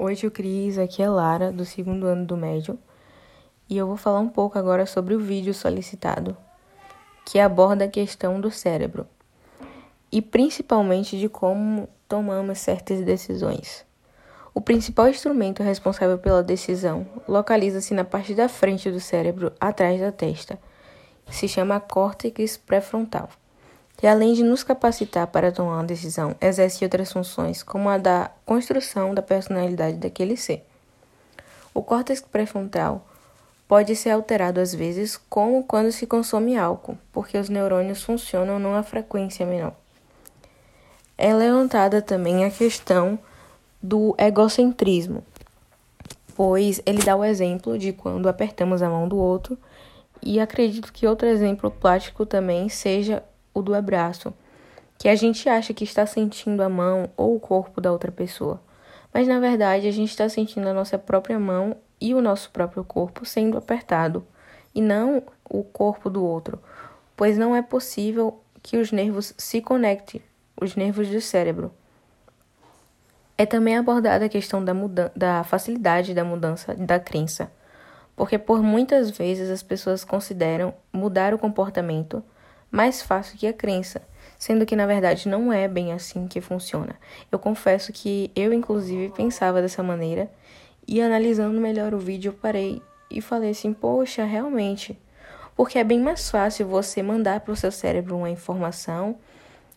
[0.00, 2.78] Oi, tio Cris, aqui é Lara, do segundo ano do médio,
[3.68, 6.36] e eu vou falar um pouco agora sobre o vídeo solicitado,
[7.26, 9.08] que aborda a questão do cérebro,
[10.12, 13.84] e principalmente de como tomamos certas decisões.
[14.54, 20.12] O principal instrumento responsável pela decisão localiza-se na parte da frente do cérebro, atrás da
[20.12, 20.60] testa.
[21.28, 23.28] Se chama córtex pré-frontal
[23.98, 28.30] que além de nos capacitar para tomar uma decisão, exerce outras funções, como a da
[28.46, 30.64] construção da personalidade daquele ser.
[31.74, 33.04] O córtex pré-frontal
[33.66, 38.84] pode ser alterado às vezes, como quando se consome álcool, porque os neurônios funcionam numa
[38.84, 39.74] frequência menor.
[41.18, 43.18] É levantada também a questão
[43.82, 45.24] do egocentrismo,
[46.36, 49.58] pois ele dá o exemplo de quando apertamos a mão do outro,
[50.22, 53.24] e acredito que outro exemplo prático também seja
[53.58, 54.32] o do abraço,
[54.98, 58.60] que a gente acha que está sentindo a mão ou o corpo da outra pessoa,
[59.12, 62.84] mas na verdade a gente está sentindo a nossa própria mão e o nosso próprio
[62.84, 64.26] corpo sendo apertado,
[64.74, 66.60] e não o corpo do outro,
[67.16, 70.20] pois não é possível que os nervos se conectem,
[70.60, 71.72] os nervos do cérebro.
[73.36, 74.72] É também abordada a questão da,
[75.14, 77.50] da facilidade da mudança da crença,
[78.16, 82.22] porque por muitas vezes as pessoas consideram mudar o comportamento
[82.70, 84.02] mais fácil que a crença,
[84.38, 86.96] sendo que na verdade não é bem assim que funciona.
[87.30, 90.30] Eu confesso que eu, inclusive, pensava dessa maneira
[90.86, 94.98] e analisando melhor o vídeo, eu parei e falei assim: poxa, realmente.
[95.56, 99.16] Porque é bem mais fácil você mandar para o seu cérebro uma informação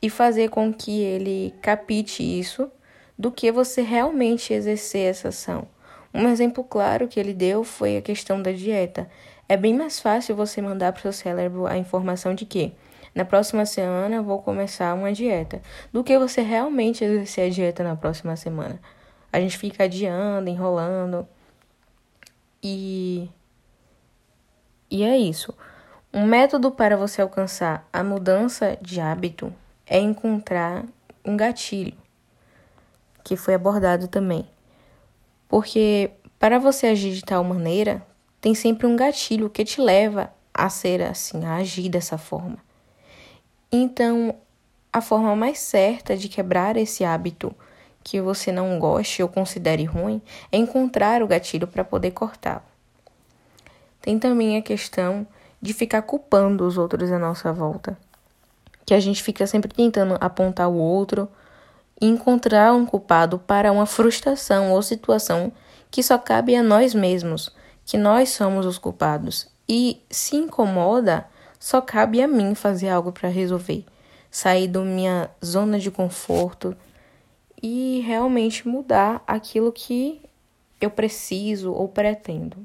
[0.00, 2.70] e fazer com que ele capite isso
[3.18, 5.66] do que você realmente exercer essa ação.
[6.14, 9.10] Um exemplo claro que ele deu foi a questão da dieta.
[9.48, 12.72] É bem mais fácil você mandar para o seu cérebro a informação de que
[13.12, 15.60] na próxima semana vou começar uma dieta,
[15.92, 18.80] do que você realmente exercer a dieta na próxima semana.
[19.32, 21.26] A gente fica adiando, enrolando.
[22.62, 23.28] E
[24.90, 25.52] e é isso.
[26.12, 29.52] Um método para você alcançar a mudança de hábito
[29.84, 30.84] é encontrar
[31.24, 31.94] um gatilho,
[33.24, 34.53] que foi abordado também.
[35.54, 38.04] Porque para você agir de tal maneira,
[38.40, 42.58] tem sempre um gatilho que te leva a ser assim, a agir dessa forma.
[43.70, 44.34] Então,
[44.92, 47.54] a forma mais certa de quebrar esse hábito
[48.02, 50.20] que você não goste ou considere ruim
[50.50, 52.64] é encontrar o gatilho para poder cortá-lo.
[54.02, 55.24] Tem também a questão
[55.62, 57.96] de ficar culpando os outros à nossa volta.
[58.84, 61.28] Que a gente fica sempre tentando apontar o outro
[62.00, 65.52] e encontrar um culpado para uma frustração ou situação
[65.90, 67.52] que só cabe a nós mesmos
[67.84, 71.26] que nós somos os culpados e se incomoda,
[71.58, 73.84] só cabe a mim fazer algo para resolver,
[74.30, 76.76] sair da minha zona de conforto
[77.62, 80.20] e realmente mudar aquilo que
[80.80, 82.56] eu preciso ou pretendo.